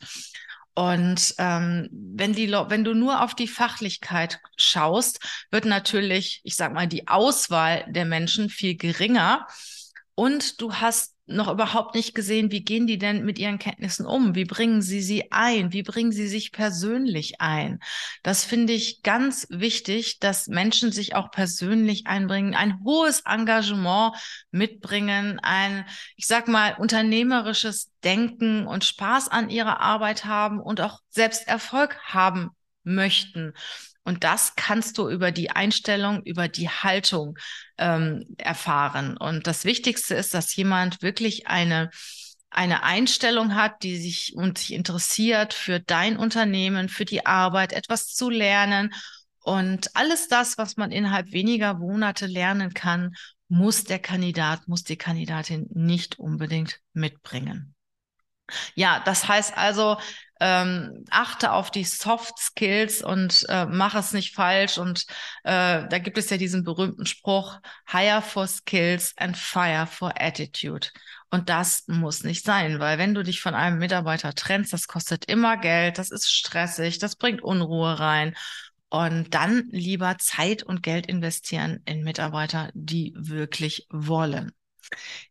Und 0.76 1.36
ähm, 1.40 1.90
wenn 1.92 2.32
die, 2.32 2.50
wenn 2.52 2.86
du 2.86 2.94
nur 2.94 3.22
auf 3.22 3.36
die 3.36 3.50
Fachlichkeit 3.50 4.40
schaust, 4.56 5.20
wird 5.52 5.66
natürlich, 5.66 6.40
ich 6.46 6.56
sag 6.56 6.74
mal, 6.74 6.88
die 6.88 7.10
Auswahl 7.10 7.86
der 7.90 8.06
Menschen 8.06 8.50
viel 8.50 8.78
geringer. 8.78 9.46
Und 10.16 10.62
du 10.62 10.76
hast 10.76 11.16
noch 11.30 11.48
überhaupt 11.52 11.96
nicht 11.96 12.16
gesehen, 12.16 12.52
wie 12.52 12.64
gehen 12.64 12.88
die 12.88 12.98
denn 12.98 13.24
mit 13.24 13.40
ihren 13.40 13.60
Kenntnissen 13.60 14.06
um? 14.06 14.36
Wie 14.36 14.46
bringen 14.46 14.82
sie 14.82 15.02
sie 15.02 15.32
ein? 15.32 15.72
Wie 15.72 15.84
bringen 15.84 16.12
sie 16.12 16.28
sich 16.28 16.52
persönlich 16.52 17.40
ein? 17.40 17.80
Das 18.24 18.44
finde 18.44 18.74
ich 18.74 19.04
ganz 19.04 19.48
wichtig, 19.50 20.20
dass 20.20 20.48
Menschen 20.48 20.92
sich 20.92 21.16
auch 21.16 21.32
persönlich 21.32 22.08
einbringen, 22.08 22.56
ein 22.56 22.80
hohes 22.84 23.22
Engagement 23.22 24.16
mitbringen, 24.52 25.40
ein, 25.42 25.86
ich 26.16 26.28
sag 26.28 26.48
mal, 26.48 26.76
unternehmerisches 26.78 27.92
Denken 28.04 28.68
und 28.68 28.84
Spaß 28.84 29.30
an 29.30 29.50
ihrer 29.50 29.80
Arbeit 29.80 30.26
haben 30.26 30.60
und 30.60 30.82
auch 30.82 31.00
selbst 31.10 31.48
Erfolg 31.48 31.98
haben 32.04 32.52
möchten. 32.84 33.54
Und 34.10 34.24
das 34.24 34.56
kannst 34.56 34.98
du 34.98 35.08
über 35.08 35.32
die 35.32 35.52
Einstellung, 35.52 36.24
über 36.24 36.48
die 36.48 36.68
Haltung 36.68 37.38
ähm, 37.78 38.26
erfahren. 38.40 39.16
Und 39.16 39.46
das 39.46 39.66
Wichtigste 39.66 40.16
ist, 40.16 40.34
dass 40.34 40.56
jemand 40.56 41.04
wirklich 41.04 41.46
eine 41.46 41.92
eine 42.50 42.82
Einstellung 42.82 43.54
hat, 43.54 43.84
die 43.84 43.98
sich 43.98 44.34
und 44.36 44.58
sich 44.58 44.74
interessiert 44.74 45.54
für 45.54 45.80
dein 45.80 46.18
Unternehmen, 46.18 46.90
für 46.90 47.06
die 47.06 47.28
Arbeit, 47.28 47.74
etwas 47.74 48.08
zu 48.08 48.32
lernen. 48.32 48.92
Und 49.44 49.96
alles 49.96 50.28
das, 50.30 50.58
was 50.58 50.76
man 50.76 50.92
innerhalb 50.92 51.32
weniger 51.32 51.76
Monate 51.76 52.26
lernen 52.26 52.74
kann, 52.74 53.14
muss 53.50 53.84
der 53.84 54.00
Kandidat, 54.00 54.68
muss 54.68 54.84
die 54.84 54.98
Kandidatin 54.98 55.68
nicht 55.70 56.18
unbedingt 56.18 56.80
mitbringen. 56.94 57.76
Ja, 58.76 59.02
das 59.06 59.28
heißt 59.28 59.58
also, 59.58 59.98
ähm, 60.40 61.04
achte 61.10 61.52
auf 61.52 61.70
die 61.72 61.84
Soft 61.84 62.38
Skills 62.40 63.02
und 63.02 63.46
äh, 63.50 63.66
mach 63.66 63.96
es 63.96 64.14
nicht 64.14 64.34
falsch. 64.34 64.78
Und 64.78 65.06
äh, 65.44 65.88
da 65.88 66.00
gibt 66.00 66.18
es 66.18 66.30
ja 66.30 66.38
diesen 66.38 66.64
berühmten 66.64 67.06
Spruch, 67.06 67.60
hire 67.88 68.22
for 68.22 68.48
skills 68.48 69.14
and 69.18 69.36
fire 69.38 69.86
for 69.86 70.14
attitude. 70.20 70.88
Und 71.30 71.50
das 71.50 71.84
muss 71.88 72.24
nicht 72.24 72.46
sein, 72.46 72.80
weil 72.80 72.98
wenn 72.98 73.14
du 73.14 73.24
dich 73.24 73.42
von 73.42 73.54
einem 73.54 73.78
Mitarbeiter 73.78 74.34
trennst, 74.34 74.74
das 74.74 74.88
kostet 74.88 75.26
immer 75.26 75.58
Geld, 75.58 75.98
das 75.98 76.10
ist 76.10 76.32
stressig, 76.32 77.00
das 77.00 77.16
bringt 77.16 77.44
Unruhe 77.44 78.00
rein. 78.00 78.36
Und 78.90 79.36
dann 79.36 79.68
lieber 79.70 80.18
Zeit 80.18 80.64
und 80.64 80.82
Geld 80.82 81.06
investieren 81.06 81.82
in 81.86 82.04
Mitarbeiter, 82.04 82.72
die 82.74 83.14
wirklich 83.16 83.86
wollen. 83.92 84.52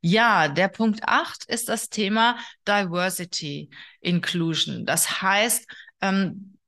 Ja, 0.01 0.49
der 0.49 0.69
Punkt 0.69 1.01
8 1.05 1.45
ist 1.47 1.69
das 1.69 1.89
Thema 1.89 2.39
Diversity 2.67 3.71
Inclusion. 4.01 4.87
Das 4.87 5.23
heißt, 5.23 5.67
ähm, 6.01 6.59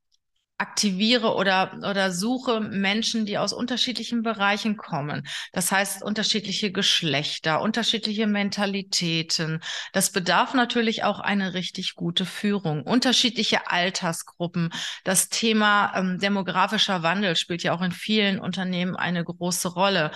aktiviere 0.61 1.33
oder, 1.33 1.73
oder 1.89 2.11
suche 2.11 2.59
Menschen, 2.59 3.25
die 3.25 3.39
aus 3.39 3.51
unterschiedlichen 3.51 4.21
Bereichen 4.21 4.77
kommen. 4.77 5.27
Das 5.53 5.71
heißt, 5.71 6.03
unterschiedliche 6.03 6.71
Geschlechter, 6.71 7.61
unterschiedliche 7.61 8.27
Mentalitäten. 8.27 9.59
Das 9.91 10.11
bedarf 10.11 10.53
natürlich 10.53 11.03
auch 11.03 11.19
eine 11.19 11.55
richtig 11.55 11.95
gute 11.95 12.27
Führung. 12.27 12.83
Unterschiedliche 12.83 13.71
Altersgruppen. 13.71 14.69
Das 15.03 15.29
Thema 15.29 15.93
ähm, 15.95 16.19
demografischer 16.19 17.01
Wandel 17.01 17.35
spielt 17.35 17.63
ja 17.63 17.73
auch 17.73 17.81
in 17.81 17.91
vielen 17.91 18.39
Unternehmen 18.39 18.95
eine 18.95 19.23
große 19.23 19.69
Rolle. 19.69 20.11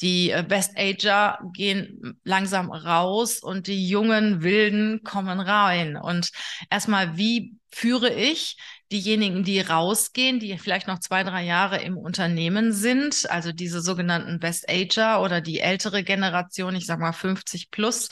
Die 0.00 0.30
äh, 0.30 0.44
Best 0.46 0.76
Ager 0.76 1.38
gehen 1.52 2.18
langsam 2.24 2.70
raus 2.70 3.40
und 3.40 3.66
die 3.66 3.88
jungen 3.88 4.42
Wilden 4.42 5.02
kommen 5.02 5.40
rein. 5.40 5.96
Und 5.96 6.30
erstmal, 6.70 7.16
wie 7.16 7.56
führe 7.70 8.12
ich 8.12 8.56
diejenigen, 8.90 9.44
die 9.44 9.60
rausgehen, 9.60 10.40
die 10.40 10.56
vielleicht 10.58 10.88
noch 10.88 11.00
zwei, 11.00 11.22
drei 11.22 11.44
Jahre 11.44 11.82
im 11.82 11.98
Unternehmen 11.98 12.72
sind, 12.72 13.28
also 13.30 13.52
diese 13.52 13.80
sogenannten 13.82 14.38
Best 14.38 14.68
Ager 14.68 15.22
oder 15.22 15.40
die 15.40 15.60
ältere 15.60 16.02
Generation, 16.02 16.74
ich 16.74 16.86
sag 16.86 16.98
mal 16.98 17.12
50 17.12 17.70
plus. 17.70 18.08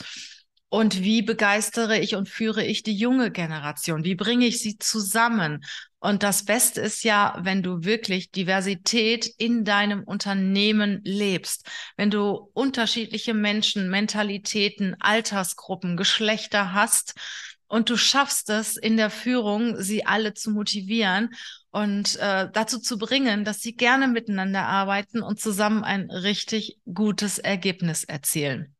Und 0.69 1.01
wie 1.01 1.21
begeistere 1.21 1.97
ich 1.97 2.15
und 2.15 2.27
führe 2.27 2.63
ich 2.63 2.83
die 2.83 2.95
junge 2.95 3.31
Generation? 3.31 4.03
Wie 4.03 4.15
bringe 4.15 4.45
ich 4.45 4.59
sie 4.59 4.77
zusammen? 4.77 5.63
Und 5.99 6.21
das 6.21 6.45
Beste 6.45 6.81
ist 6.81 7.03
ja, 7.03 7.37
wenn 7.41 7.63
du 7.63 7.83
wirklich 7.83 8.31
Diversität 8.31 9.25
in 9.25 9.65
deinem 9.65 10.03
Unternehmen 10.03 11.01
lebst, 11.03 11.67
wenn 11.95 12.11
du 12.11 12.51
unterschiedliche 12.53 13.33
Menschen, 13.33 13.89
Mentalitäten, 13.89 14.95
Altersgruppen, 14.99 15.97
Geschlechter 15.97 16.73
hast 16.73 17.15
und 17.67 17.89
du 17.89 17.97
schaffst 17.97 18.49
es 18.49 18.77
in 18.77 18.95
der 18.95 19.09
Führung, 19.09 19.81
sie 19.81 20.05
alle 20.05 20.35
zu 20.35 20.51
motivieren 20.51 21.31
und 21.71 22.15
äh, 22.17 22.47
dazu 22.53 22.79
zu 22.79 22.99
bringen, 22.99 23.43
dass 23.43 23.61
sie 23.61 23.75
gerne 23.75 24.07
miteinander 24.07 24.65
arbeiten 24.67 25.23
und 25.23 25.39
zusammen 25.39 25.83
ein 25.83 26.11
richtig 26.11 26.77
gutes 26.85 27.39
Ergebnis 27.39 28.03
erzielen. 28.03 28.75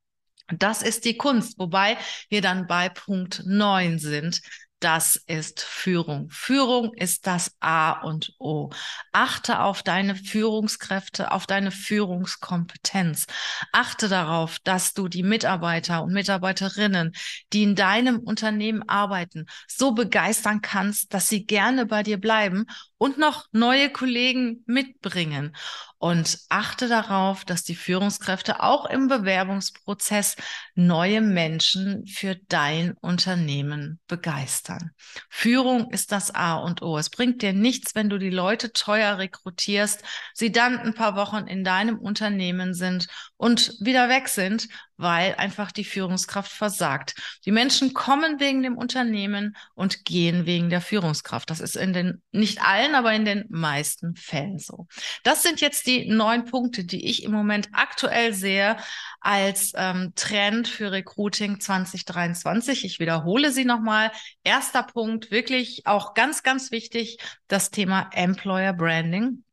Das 0.55 0.81
ist 0.81 1.03
die 1.03 1.17
Kunst, 1.17 1.59
wobei 1.59 1.97
wir 2.29 2.41
dann 2.41 2.67
bei 2.67 2.89
Punkt 2.89 3.43
neun 3.45 3.99
sind. 3.99 4.41
Das 4.79 5.15
ist 5.15 5.61
Führung. 5.61 6.29
Führung 6.29 6.93
ist 6.93 7.25
das 7.25 7.55
A 7.59 7.93
und 8.01 8.35
O. 8.37 8.69
Achte 9.11 9.61
auf 9.61 9.81
deine 9.81 10.15
Führungskräfte, 10.15 11.31
auf 11.31 11.47
deine 11.47 11.71
Führungskompetenz. 11.71 13.25
Achte 13.71 14.07
darauf, 14.07 14.59
dass 14.59 14.93
du 14.93 15.07
die 15.07 15.23
Mitarbeiter 15.23 16.03
und 16.03 16.13
Mitarbeiterinnen, 16.13 17.13
die 17.53 17.63
in 17.63 17.73
deinem 17.73 18.19
Unternehmen 18.19 18.87
arbeiten, 18.87 19.47
so 19.67 19.93
begeistern 19.93 20.61
kannst, 20.61 21.11
dass 21.11 21.27
sie 21.27 21.47
gerne 21.47 21.87
bei 21.87 22.03
dir 22.03 22.19
bleiben 22.19 22.67
und 22.99 23.17
noch 23.17 23.47
neue 23.51 23.89
Kollegen 23.89 24.63
mitbringen. 24.67 25.55
Und 25.99 26.39
achte 26.49 26.87
darauf, 26.87 27.43
dass 27.43 27.63
die 27.63 27.75
Führungskräfte 27.75 28.61
auch 28.61 28.85
im 28.85 29.07
Bewerbungsprozess 29.07 30.35
neue 30.75 31.21
Menschen 31.21 32.05
für 32.05 32.35
dein 32.49 32.93
Unternehmen 33.01 33.99
begeistern. 34.07 34.91
Führung 35.29 35.89
ist 35.91 36.11
das 36.11 36.33
A 36.33 36.57
und 36.57 36.81
O. 36.81 36.97
Es 36.97 37.09
bringt 37.09 37.41
dir 37.41 37.53
nichts, 37.53 37.95
wenn 37.95 38.09
du 38.09 38.19
die 38.19 38.29
Leute 38.29 38.73
teuer 38.73 39.17
rekrutierst, 39.17 40.03
sie 40.33 40.51
dann 40.51 40.77
ein 40.77 40.93
paar 40.93 41.15
Wochen 41.15 41.47
in 41.47 41.63
deinem 41.63 41.97
Unternehmen 41.97 42.73
sind 42.75 43.07
und 43.37 43.75
wieder 43.79 44.09
weg 44.09 44.27
sind, 44.27 44.67
weil 44.97 45.35
einfach 45.35 45.71
die 45.71 45.83
Führungskraft 45.83 46.51
versagt. 46.51 47.13
Die 47.45 47.51
Menschen 47.51 47.93
kommen 47.93 48.39
wegen 48.39 48.63
dem 48.63 48.77
Unternehmen 48.77 49.55
und 49.75 50.05
gehen 50.05 50.47
wegen 50.47 50.69
der 50.69 50.81
Führungskraft. 50.81 51.49
Das 51.51 51.59
ist 51.59 51.75
in 51.75 51.93
den, 51.93 52.21
nicht 52.31 52.61
allen, 52.63 52.95
aber 52.95 53.13
in 53.13 53.25
den 53.25 53.45
meisten 53.49 54.15
Fällen 54.15 54.57
so. 54.57 54.87
Das 55.23 55.43
sind 55.43 55.61
jetzt 55.61 55.85
die 55.85 56.09
neun 56.09 56.45
Punkte, 56.45 56.83
die 56.83 57.05
ich 57.05 57.23
im 57.23 57.31
Moment 57.31 57.69
aktuell 57.73 58.33
sehe 58.33 58.77
als 59.21 59.71
ähm, 59.75 60.13
Trend 60.15 60.67
für 60.67 60.91
Recruiting 60.91 61.59
2023. 61.59 62.85
Ich 62.85 62.99
wiederhole 62.99 63.51
sie 63.51 63.65
nochmal. 63.65 64.11
Erster 64.43 64.81
Punkt, 64.81 65.29
wirklich 65.29 65.85
auch 65.85 66.15
ganz, 66.15 66.41
ganz 66.41 66.71
wichtig, 66.71 67.19
das 67.47 67.69
Thema 67.69 68.09
Employer 68.13 68.73
Branding. 68.73 69.43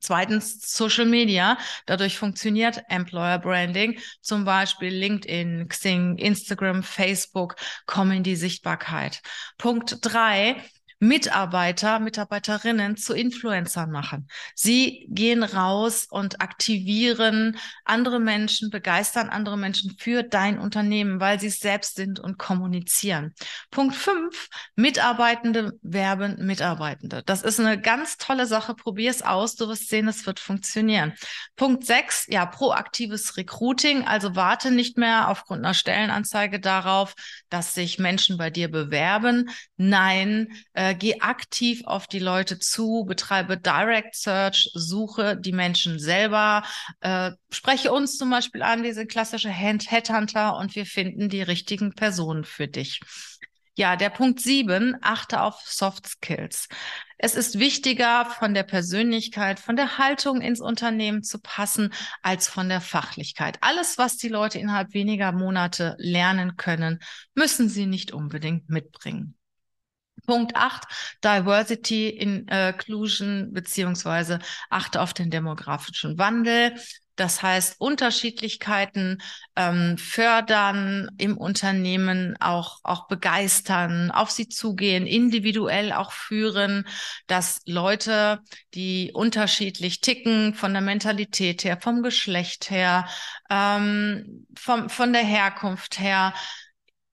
Zweitens 0.00 0.60
Social 0.74 1.06
Media. 1.06 1.58
Dadurch 1.86 2.18
funktioniert 2.18 2.82
Employer 2.88 3.38
Branding. 3.38 3.98
Zum 4.20 4.44
Beispiel 4.44 4.92
LinkedIn, 4.92 5.68
Xing, 5.68 6.16
Instagram, 6.18 6.82
Facebook 6.82 7.56
kommen 7.86 8.18
in 8.18 8.22
die 8.22 8.36
Sichtbarkeit. 8.36 9.22
Punkt 9.58 9.98
drei 10.00 10.56
Mitarbeiter, 11.00 11.98
Mitarbeiterinnen 11.98 12.96
zu 12.98 13.14
Influencern 13.14 13.90
machen. 13.90 14.28
Sie 14.54 15.06
gehen 15.08 15.42
raus 15.42 16.06
und 16.08 16.42
aktivieren 16.42 17.56
andere 17.86 18.20
Menschen, 18.20 18.68
begeistern 18.68 19.30
andere 19.30 19.56
Menschen 19.56 19.96
für 19.98 20.22
dein 20.22 20.58
Unternehmen, 20.58 21.18
weil 21.18 21.40
sie 21.40 21.46
es 21.46 21.58
selbst 21.58 21.96
sind 21.96 22.20
und 22.20 22.38
kommunizieren. 22.38 23.34
Punkt 23.70 23.96
fünf: 23.96 24.48
Mitarbeitende 24.76 25.72
werben 25.80 26.44
Mitarbeitende. 26.44 27.22
Das 27.24 27.40
ist 27.42 27.58
eine 27.58 27.80
ganz 27.80 28.18
tolle 28.18 28.44
Sache. 28.44 28.74
Probier 28.74 29.10
es 29.10 29.22
aus. 29.22 29.56
Du 29.56 29.68
wirst 29.68 29.88
sehen, 29.88 30.06
es 30.06 30.26
wird 30.26 30.38
funktionieren. 30.38 31.14
Punkt 31.56 31.86
sechs: 31.86 32.26
ja, 32.28 32.44
proaktives 32.44 33.38
Recruiting. 33.38 34.06
Also 34.06 34.36
warte 34.36 34.70
nicht 34.70 34.98
mehr 34.98 35.28
aufgrund 35.28 35.64
einer 35.64 35.72
Stellenanzeige 35.72 36.60
darauf, 36.60 37.14
dass 37.48 37.74
sich 37.74 37.98
Menschen 37.98 38.36
bei 38.36 38.50
dir 38.50 38.70
bewerben. 38.70 39.48
Nein, 39.78 40.48
äh, 40.74 40.89
äh, 40.90 40.94
geh 40.94 41.20
aktiv 41.20 41.82
auf 41.84 42.06
die 42.06 42.18
Leute 42.18 42.58
zu, 42.58 43.04
betreibe 43.06 43.56
Direct 43.56 44.14
Search, 44.14 44.70
suche 44.74 45.36
die 45.36 45.52
Menschen 45.52 45.98
selber, 45.98 46.62
äh, 47.00 47.32
spreche 47.50 47.92
uns 47.92 48.16
zum 48.16 48.30
Beispiel 48.30 48.62
an, 48.62 48.82
wir 48.82 48.94
sind 48.94 49.10
klassische 49.10 49.50
Headhunter 49.50 50.56
und 50.56 50.74
wir 50.74 50.86
finden 50.86 51.28
die 51.28 51.42
richtigen 51.42 51.94
Personen 51.94 52.44
für 52.44 52.68
dich. 52.68 53.00
Ja, 53.76 53.96
der 53.96 54.10
Punkt 54.10 54.40
sieben, 54.40 54.96
achte 55.00 55.40
auf 55.40 55.60
Soft 55.64 56.06
Skills. 56.06 56.68
Es 57.16 57.34
ist 57.34 57.58
wichtiger, 57.58 58.26
von 58.26 58.52
der 58.52 58.62
Persönlichkeit, 58.62 59.60
von 59.60 59.76
der 59.76 59.96
Haltung 59.96 60.40
ins 60.40 60.60
Unternehmen 60.60 61.22
zu 61.22 61.38
passen, 61.38 61.92
als 62.22 62.48
von 62.48 62.68
der 62.68 62.80
Fachlichkeit. 62.80 63.58
Alles, 63.60 63.96
was 63.96 64.16
die 64.16 64.28
Leute 64.28 64.58
innerhalb 64.58 64.92
weniger 64.92 65.32
Monate 65.32 65.96
lernen 65.98 66.56
können, 66.56 66.98
müssen 67.34 67.68
sie 67.68 67.86
nicht 67.86 68.12
unbedingt 68.12 68.68
mitbringen. 68.68 69.39
Punkt 70.26 70.54
8, 70.54 70.84
Diversity, 71.24 72.08
Inclusion, 72.08 73.52
beziehungsweise 73.52 74.38
achte 74.68 75.00
auf 75.00 75.12
den 75.14 75.30
demografischen 75.30 76.18
Wandel. 76.18 76.74
Das 77.20 77.42
heißt, 77.42 77.78
Unterschiedlichkeiten 77.78 79.20
ähm, 79.54 79.98
fördern 79.98 81.10
im 81.18 81.36
Unternehmen, 81.36 82.34
auch, 82.40 82.78
auch 82.82 83.08
begeistern, 83.08 84.10
auf 84.10 84.30
sie 84.30 84.48
zugehen, 84.48 85.06
individuell 85.06 85.92
auch 85.92 86.12
führen, 86.12 86.86
dass 87.26 87.60
Leute, 87.66 88.40
die 88.72 89.10
unterschiedlich 89.12 90.00
ticken, 90.00 90.54
von 90.54 90.72
der 90.72 90.80
Mentalität 90.80 91.64
her, 91.64 91.78
vom 91.78 92.02
Geschlecht 92.02 92.70
her, 92.70 93.06
ähm, 93.50 94.46
vom, 94.56 94.88
von 94.88 95.12
der 95.12 95.24
Herkunft 95.24 96.00
her, 96.00 96.32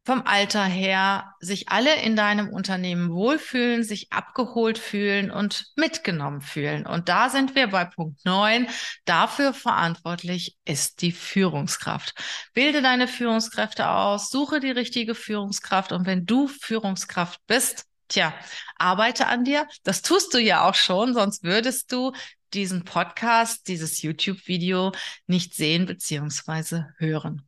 vom 0.08 0.22
Alter 0.26 0.64
her 0.64 1.36
sich 1.42 1.68
alle 1.68 1.94
in 2.02 2.16
deinem 2.16 2.48
Unternehmen 2.48 3.12
wohlfühlen, 3.12 3.84
sich 3.84 4.10
abgeholt 4.14 4.78
fühlen 4.78 5.30
und 5.30 5.66
mitgenommen 5.76 6.40
fühlen. 6.40 6.86
Und 6.86 7.10
da 7.10 7.28
sind 7.28 7.56
wir 7.56 7.68
bei 7.68 7.84
Punkt 7.84 8.24
neun. 8.24 8.68
Dafür 9.04 9.54
verantwortlich 9.54 10.56
ist 10.64 11.02
die 11.02 11.12
Führungskraft. 11.12 12.14
Bilde 12.54 12.82
deine 12.82 13.10
Führungskräfte 13.10 13.90
aus, 13.90 14.30
suche 14.30 14.62
die 14.62 14.72
richtige 14.72 15.14
Führungskraft. 15.14 15.92
Und 15.92 16.06
wenn 16.06 16.26
du 16.26 16.48
Führungskraft 16.48 17.42
bist, 17.46 17.84
tja, 18.08 18.34
arbeite 18.78 19.28
an 19.28 19.44
dir. 19.44 19.68
Das 19.84 20.04
tust 20.04 20.34
du 20.34 20.38
ja 20.38 20.70
auch 20.70 20.76
schon, 20.76 21.16
sonst 21.16 21.44
würdest 21.44 21.92
du 21.92 22.14
diesen 22.54 22.86
Podcast, 22.86 23.68
dieses 23.68 24.02
YouTube-Video 24.02 24.94
nicht 25.26 25.54
sehen 25.54 25.86
beziehungsweise 25.86 26.94
hören. 26.98 27.46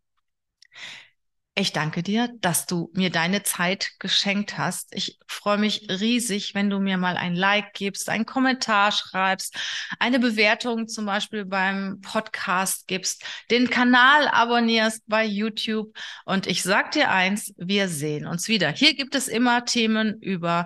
Ich 1.55 1.73
danke 1.73 2.03
dir, 2.03 2.29
dass 2.39 2.67
du 2.67 2.89
mir 2.93 3.09
deine 3.09 3.43
Zeit 3.43 3.91
geschenkt 3.99 4.57
hast. 4.57 4.95
Ich 4.95 5.17
freue 5.27 5.57
mich 5.57 5.87
riesig, 5.89 6.55
wenn 6.55 6.69
du 6.69 6.79
mir 6.79 6.97
mal 6.97 7.17
ein 7.17 7.35
Like 7.35 7.73
gibst, 7.73 8.07
einen 8.07 8.25
Kommentar 8.25 8.93
schreibst, 8.93 9.57
eine 9.99 10.19
Bewertung 10.19 10.87
zum 10.87 11.05
Beispiel 11.05 11.43
beim 11.43 11.99
Podcast 11.99 12.87
gibst, 12.87 13.25
den 13.51 13.69
Kanal 13.69 14.29
abonnierst 14.29 15.03
bei 15.07 15.25
YouTube. 15.25 15.93
Und 16.23 16.47
ich 16.47 16.63
sag 16.63 16.91
dir 16.91 17.11
eins, 17.11 17.53
wir 17.57 17.89
sehen 17.89 18.25
uns 18.25 18.47
wieder. 18.47 18.71
Hier 18.71 18.95
gibt 18.95 19.13
es 19.15 19.27
immer 19.27 19.65
Themen 19.65 20.21
über 20.21 20.65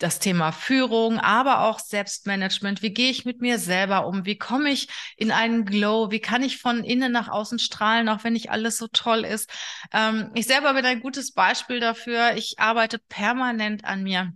das 0.00 0.18
Thema 0.18 0.50
Führung, 0.50 1.18
aber 1.20 1.60
auch 1.60 1.78
Selbstmanagement. 1.78 2.82
Wie 2.82 2.92
gehe 2.92 3.10
ich 3.10 3.24
mit 3.26 3.40
mir 3.40 3.58
selber 3.58 4.06
um? 4.06 4.24
Wie 4.24 4.38
komme 4.38 4.70
ich 4.70 4.88
in 5.16 5.30
einen 5.30 5.66
Glow? 5.66 6.10
Wie 6.10 6.20
kann 6.20 6.42
ich 6.42 6.58
von 6.58 6.82
innen 6.82 7.12
nach 7.12 7.28
außen 7.28 7.58
strahlen, 7.58 8.08
auch 8.08 8.24
wenn 8.24 8.32
nicht 8.32 8.50
alles 8.50 8.78
so 8.78 8.88
toll 8.88 9.24
ist? 9.24 9.50
Ähm, 9.92 10.30
ich 10.34 10.46
selber 10.46 10.72
bin 10.74 10.86
ein 10.86 11.00
gutes 11.00 11.32
Beispiel 11.32 11.80
dafür. 11.80 12.34
Ich 12.34 12.58
arbeite 12.58 12.98
permanent 12.98 13.84
an 13.84 14.02
mir. 14.02 14.32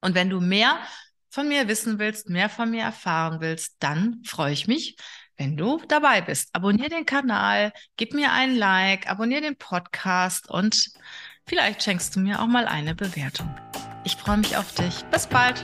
Und 0.00 0.14
wenn 0.14 0.30
du 0.30 0.40
mehr 0.40 0.78
von 1.30 1.48
mir 1.48 1.66
wissen 1.66 1.98
willst, 1.98 2.28
mehr 2.30 2.48
von 2.48 2.70
mir 2.70 2.84
erfahren 2.84 3.40
willst, 3.40 3.76
dann 3.80 4.22
freue 4.24 4.52
ich 4.52 4.68
mich, 4.68 4.96
wenn 5.36 5.56
du 5.56 5.82
dabei 5.88 6.20
bist. 6.20 6.50
Abonnier 6.54 6.88
den 6.88 7.06
Kanal, 7.06 7.72
gib 7.96 8.14
mir 8.14 8.32
ein 8.32 8.54
Like, 8.54 9.10
abonnier 9.10 9.40
den 9.40 9.56
Podcast 9.56 10.48
und 10.48 10.92
vielleicht 11.48 11.82
schenkst 11.82 12.14
du 12.16 12.20
mir 12.20 12.40
auch 12.40 12.46
mal 12.46 12.66
eine 12.66 12.94
Bewertung. 12.94 13.48
Ich 14.04 14.16
freue 14.16 14.38
mich 14.38 14.56
auf 14.56 14.72
dich. 14.74 15.04
Bis 15.10 15.26
bald. 15.26 15.62